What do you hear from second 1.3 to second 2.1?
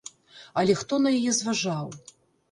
зважаў?